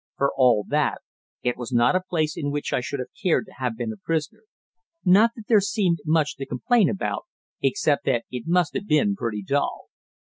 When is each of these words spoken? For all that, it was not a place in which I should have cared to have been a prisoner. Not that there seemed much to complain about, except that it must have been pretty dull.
For 0.17 0.31
all 0.35 0.65
that, 0.69 1.03
it 1.43 1.57
was 1.57 1.71
not 1.71 1.95
a 1.95 2.01
place 2.01 2.35
in 2.35 2.49
which 2.49 2.73
I 2.73 2.81
should 2.81 2.97
have 2.99 3.09
cared 3.21 3.45
to 3.45 3.51
have 3.59 3.77
been 3.77 3.93
a 3.93 3.97
prisoner. 3.97 4.41
Not 5.05 5.29
that 5.35 5.43
there 5.47 5.61
seemed 5.61 5.99
much 6.07 6.37
to 6.37 6.45
complain 6.47 6.89
about, 6.89 7.27
except 7.61 8.05
that 8.05 8.25
it 8.31 8.47
must 8.47 8.73
have 8.73 8.87
been 8.87 9.15
pretty 9.15 9.43
dull. 9.43 9.89